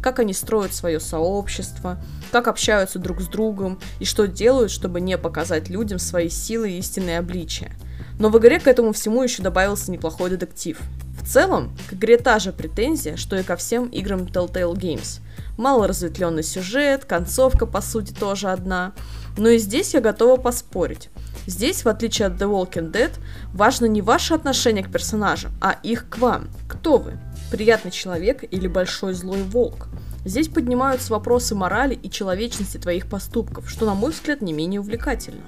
как 0.01 0.19
они 0.19 0.33
строят 0.33 0.73
свое 0.73 0.99
сообщество, 0.99 2.01
как 2.31 2.47
общаются 2.47 2.99
друг 2.99 3.19
с 3.19 3.27
другом 3.27 3.79
и 3.99 4.05
что 4.05 4.27
делают, 4.27 4.71
чтобы 4.71 5.01
не 5.01 5.17
показать 5.17 5.69
людям 5.69 5.99
свои 5.99 6.29
силы 6.29 6.71
и 6.71 6.77
истинные 6.77 7.19
обличия. 7.19 7.73
Но 8.19 8.29
в 8.29 8.37
игре 8.39 8.59
к 8.59 8.67
этому 8.67 8.93
всему 8.93 9.23
еще 9.23 9.43
добавился 9.43 9.91
неплохой 9.91 10.29
детектив. 10.29 10.79
В 11.21 11.27
целом, 11.27 11.75
к 11.89 11.93
игре 11.93 12.17
та 12.17 12.39
же 12.39 12.51
претензия, 12.51 13.17
что 13.17 13.35
и 13.35 13.43
ко 13.43 13.55
всем 13.55 13.87
играм 13.87 14.21
Telltale 14.21 14.73
Games. 14.73 15.19
Малоразветвленный 15.57 16.43
сюжет, 16.43 17.05
концовка 17.05 17.65
по 17.65 17.81
сути 17.81 18.13
тоже 18.13 18.49
одна. 18.49 18.93
Но 19.37 19.49
и 19.49 19.57
здесь 19.57 19.93
я 19.93 20.01
готова 20.01 20.39
поспорить. 20.39 21.09
Здесь, 21.45 21.83
в 21.83 21.89
отличие 21.89 22.27
от 22.27 22.33
The 22.33 22.49
Walking 22.49 22.91
Dead, 22.91 23.11
важно 23.53 23.85
не 23.85 24.01
ваше 24.01 24.33
отношение 24.33 24.83
к 24.83 24.91
персонажам, 24.91 25.51
а 25.61 25.77
их 25.83 26.09
к 26.09 26.17
вам. 26.17 26.49
Кто 26.67 26.97
вы? 26.97 27.19
приятный 27.51 27.91
человек 27.91 28.43
или 28.49 28.67
большой 28.67 29.13
злой 29.13 29.43
волк. 29.43 29.87
Здесь 30.25 30.49
поднимаются 30.49 31.13
вопросы 31.13 31.55
морали 31.55 31.93
и 31.93 32.09
человечности 32.09 32.77
твоих 32.77 33.07
поступков, 33.07 33.69
что, 33.69 33.85
на 33.85 33.93
мой 33.93 34.11
взгляд, 34.11 34.41
не 34.41 34.51
менее 34.51 34.81
увлекательно. 34.81 35.41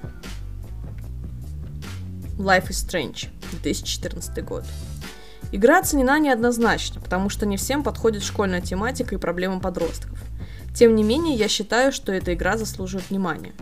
Life 2.40 2.70
is 2.70 2.88
Strange, 2.88 3.28
2014 3.50 4.42
год. 4.42 4.64
Игра 5.52 5.78
оценена 5.78 6.18
неоднозначно, 6.18 6.98
потому 6.98 7.28
что 7.28 7.44
не 7.44 7.58
всем 7.58 7.82
подходит 7.82 8.22
школьная 8.22 8.62
тематика 8.62 9.14
и 9.14 9.18
проблемы 9.18 9.60
подростков. 9.60 10.18
Тем 10.74 10.94
не 10.94 11.02
менее, 11.02 11.34
я 11.34 11.48
считаю, 11.48 11.92
что 11.92 12.12
эта 12.12 12.32
игра 12.32 12.56
заслуживает 12.56 13.10
внимания. 13.10 13.52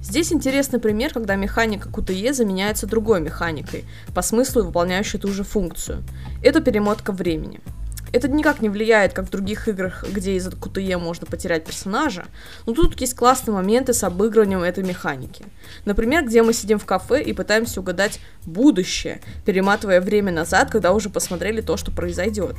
Здесь 0.00 0.32
интересный 0.32 0.78
пример, 0.78 1.12
когда 1.12 1.34
механика 1.34 1.88
QTE 1.88 2.32
заменяется 2.32 2.86
другой 2.86 3.20
механикой, 3.20 3.84
по 4.14 4.22
смыслу 4.22 4.62
выполняющей 4.62 5.18
ту 5.18 5.32
же 5.32 5.42
функцию. 5.42 6.04
Это 6.40 6.60
перемотка 6.60 7.10
времени. 7.10 7.60
Это 8.12 8.28
никак 8.28 8.60
не 8.60 8.68
влияет, 8.68 9.12
как 9.12 9.26
в 9.26 9.30
других 9.30 9.68
играх, 9.68 10.04
где 10.10 10.34
из-за 10.36 10.50
QTE 10.50 10.98
можно 10.98 11.26
потерять 11.26 11.64
персонажа, 11.64 12.26
но 12.66 12.72
тут 12.72 13.00
есть 13.00 13.14
классные 13.14 13.54
моменты 13.54 13.92
с 13.92 14.02
обыгрыванием 14.02 14.62
этой 14.62 14.82
механики. 14.82 15.44
Например, 15.84 16.24
где 16.24 16.42
мы 16.42 16.52
сидим 16.52 16.78
в 16.78 16.84
кафе 16.84 17.22
и 17.22 17.32
пытаемся 17.32 17.80
угадать 17.80 18.20
будущее, 18.44 19.20
перематывая 19.44 20.00
время 20.00 20.32
назад, 20.32 20.70
когда 20.70 20.92
уже 20.92 21.08
посмотрели 21.08 21.60
то, 21.60 21.76
что 21.76 21.92
произойдет. 21.92 22.56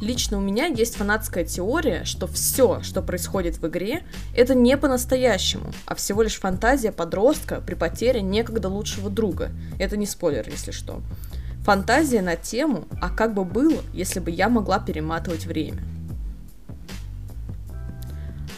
Лично 0.00 0.38
у 0.38 0.40
меня 0.40 0.66
есть 0.66 0.96
фанатская 0.96 1.44
теория, 1.44 2.04
что 2.04 2.26
все, 2.26 2.82
что 2.82 3.00
происходит 3.00 3.58
в 3.58 3.66
игре, 3.68 4.02
это 4.36 4.54
не 4.54 4.76
по-настоящему, 4.76 5.72
а 5.86 5.94
всего 5.94 6.22
лишь 6.22 6.38
фантазия 6.38 6.90
подростка 6.90 7.62
при 7.64 7.74
потере 7.74 8.20
некогда 8.20 8.68
лучшего 8.68 9.08
друга. 9.08 9.50
Это 9.78 9.96
не 9.96 10.06
спойлер, 10.06 10.48
если 10.48 10.72
что. 10.72 11.00
Фантазия 11.64 12.20
на 12.20 12.36
тему 12.36 12.84
«А 13.00 13.08
как 13.08 13.32
бы 13.32 13.42
было, 13.42 13.80
если 13.94 14.20
бы 14.20 14.30
я 14.30 14.50
могла 14.50 14.78
перематывать 14.78 15.46
время?» 15.46 15.82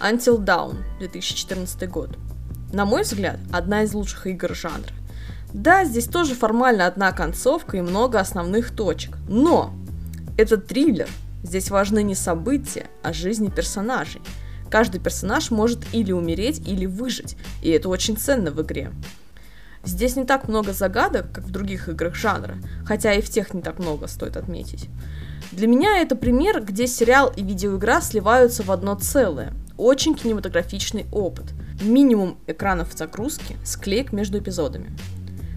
Until 0.00 0.44
Dawn, 0.44 0.78
2014 0.98 1.88
год. 1.88 2.18
На 2.72 2.84
мой 2.84 3.02
взгляд, 3.02 3.38
одна 3.52 3.84
из 3.84 3.94
лучших 3.94 4.26
игр 4.26 4.56
жанра. 4.56 4.92
Да, 5.54 5.84
здесь 5.84 6.06
тоже 6.06 6.34
формально 6.34 6.88
одна 6.88 7.12
концовка 7.12 7.76
и 7.76 7.80
много 7.80 8.18
основных 8.18 8.74
точек, 8.74 9.16
но 9.28 9.72
это 10.36 10.56
триллер. 10.56 11.08
Здесь 11.44 11.70
важны 11.70 12.02
не 12.02 12.16
события, 12.16 12.86
а 13.04 13.12
жизни 13.12 13.50
персонажей. 13.50 14.20
Каждый 14.68 15.00
персонаж 15.00 15.52
может 15.52 15.78
или 15.92 16.10
умереть, 16.10 16.66
или 16.66 16.86
выжить, 16.86 17.36
и 17.62 17.70
это 17.70 17.88
очень 17.88 18.16
ценно 18.16 18.50
в 18.50 18.60
игре. 18.62 18.90
Здесь 19.86 20.16
не 20.16 20.24
так 20.24 20.48
много 20.48 20.72
загадок, 20.72 21.30
как 21.32 21.44
в 21.44 21.50
других 21.52 21.88
играх 21.88 22.16
жанра, 22.16 22.56
хотя 22.84 23.12
и 23.14 23.22
в 23.22 23.30
тех 23.30 23.54
не 23.54 23.62
так 23.62 23.78
много, 23.78 24.08
стоит 24.08 24.36
отметить. 24.36 24.88
Для 25.52 25.68
меня 25.68 25.98
это 26.00 26.16
пример, 26.16 26.60
где 26.60 26.88
сериал 26.88 27.32
и 27.34 27.42
видеоигра 27.42 28.00
сливаются 28.00 28.64
в 28.64 28.72
одно 28.72 28.96
целое. 28.96 29.52
очень 29.76 30.14
кинематографичный 30.14 31.06
опыт. 31.12 31.52
Минимум 31.82 32.38
экранов 32.46 32.94
загрузки, 32.94 33.56
склеек 33.64 34.12
между 34.12 34.38
эпизодами. 34.38 34.90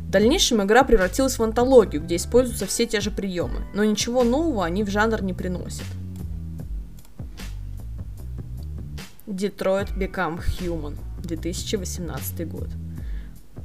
В 0.04 0.10
дальнейшем 0.12 0.62
игра 0.62 0.84
превратилась 0.84 1.40
в 1.40 1.44
антологию, 1.44 2.04
где 2.04 2.18
используются 2.18 2.68
все 2.68 2.86
те 2.86 3.00
же 3.00 3.12
приемы, 3.12 3.62
но 3.74 3.84
ничего 3.84 4.24
нового 4.24 4.64
они 4.66 4.84
в 4.84 4.90
жанр 4.90 5.24
не 5.24 5.34
приносят. 5.34 5.86
Detroit 9.26 9.98
Become 9.98 10.42
Human, 10.60 10.98
2018 11.22 12.48
год. 12.48 12.68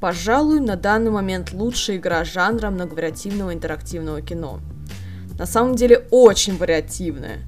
Пожалуй, 0.04 0.60
на 0.60 0.76
данный 0.76 1.10
момент 1.10 1.54
лучшая 1.54 1.96
игра 1.96 2.24
жанра 2.24 2.68
многовариативного 2.68 3.54
интерактивного 3.54 4.20
кино. 4.20 4.60
На 5.38 5.46
самом 5.46 5.76
деле 5.76 6.06
очень 6.10 6.58
вариативная. 6.58 7.38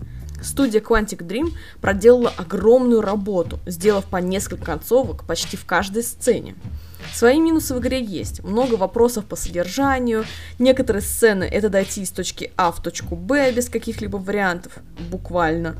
Студия 0.41 0.81
Quantic 0.81 1.19
Dream 1.19 1.53
проделала 1.83 2.33
огромную 2.35 3.03
работу, 3.03 3.59
сделав 3.67 4.07
по 4.07 4.17
несколько 4.17 4.65
концовок 4.65 5.27
почти 5.27 5.59
в 5.59 5.67
каждой 5.67 6.03
сцене. 6.03 6.55
Свои 7.13 7.39
минусы 7.39 7.75
в 7.75 7.79
игре 7.79 8.03
есть. 8.03 8.43
Много 8.43 8.77
вопросов 8.77 9.27
по 9.27 9.37
содержанию. 9.37 10.25
Некоторые 10.59 11.03
сцены 11.03 11.45
это 11.45 11.69
дойти 11.69 12.01
из 12.01 12.11
точки 12.11 12.53
А 12.57 12.73
в 12.73 12.83
точку 12.83 13.17
Б 13.17 13.53
без 13.53 13.69
каких-либо 13.69 14.17
вариантов. 14.17 14.79
Буквально. 15.11 15.77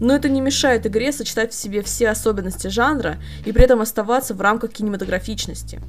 Но 0.00 0.16
это 0.16 0.30
не 0.30 0.40
мешает 0.40 0.86
игре 0.86 1.12
сочетать 1.12 1.52
в 1.52 1.54
себе 1.54 1.82
все 1.82 2.08
особенности 2.08 2.68
жанра 2.68 3.18
и 3.44 3.52
при 3.52 3.64
этом 3.64 3.82
оставаться 3.82 4.32
в 4.32 4.40
рамках 4.40 4.72
кинематографичности. 4.72 5.82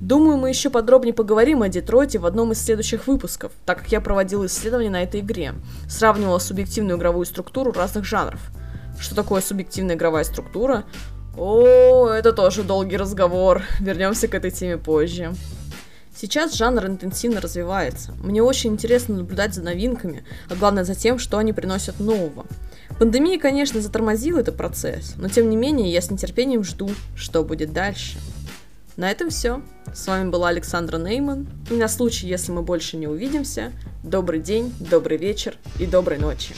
Думаю, 0.00 0.38
мы 0.38 0.48
еще 0.48 0.70
подробнее 0.70 1.12
поговорим 1.12 1.60
о 1.60 1.68
Детройте 1.68 2.18
в 2.18 2.24
одном 2.24 2.52
из 2.52 2.64
следующих 2.64 3.06
выпусков, 3.06 3.52
так 3.66 3.80
как 3.80 3.92
я 3.92 4.00
проводил 4.00 4.46
исследования 4.46 4.88
на 4.88 5.02
этой 5.02 5.20
игре, 5.20 5.52
сравнивала 5.88 6.38
субъективную 6.38 6.96
игровую 6.96 7.26
структуру 7.26 7.70
разных 7.70 8.06
жанров. 8.06 8.40
Что 8.98 9.14
такое 9.14 9.42
субъективная 9.42 9.96
игровая 9.96 10.24
структура? 10.24 10.84
О, 11.36 12.08
это 12.08 12.32
тоже 12.32 12.62
долгий 12.62 12.96
разговор. 12.96 13.62
Вернемся 13.78 14.26
к 14.26 14.34
этой 14.34 14.50
теме 14.50 14.78
позже. 14.78 15.34
Сейчас 16.16 16.54
жанр 16.54 16.86
интенсивно 16.86 17.42
развивается. 17.42 18.12
Мне 18.22 18.42
очень 18.42 18.72
интересно 18.72 19.16
наблюдать 19.16 19.54
за 19.54 19.62
новинками, 19.62 20.24
а 20.48 20.54
главное 20.54 20.84
за 20.84 20.94
тем, 20.94 21.18
что 21.18 21.36
они 21.36 21.52
приносят 21.52 22.00
нового. 22.00 22.46
Пандемия, 22.98 23.38
конечно, 23.38 23.80
затормозила 23.80 24.40
этот 24.40 24.56
процесс, 24.56 25.14
но 25.16 25.28
тем 25.28 25.48
не 25.48 25.56
менее 25.56 25.92
я 25.92 26.00
с 26.00 26.10
нетерпением 26.10 26.64
жду, 26.64 26.90
что 27.14 27.44
будет 27.44 27.72
дальше. 27.72 28.18
На 28.96 29.10
этом 29.10 29.30
все. 29.30 29.62
С 29.94 30.06
вами 30.06 30.30
была 30.30 30.48
Александра 30.48 30.98
Нейман. 30.98 31.48
И 31.70 31.74
на 31.74 31.88
случай, 31.88 32.26
если 32.26 32.52
мы 32.52 32.62
больше 32.62 32.96
не 32.96 33.06
увидимся, 33.06 33.72
добрый 34.02 34.40
день, 34.40 34.72
добрый 34.78 35.16
вечер 35.16 35.56
и 35.78 35.86
доброй 35.86 36.18
ночи. 36.18 36.54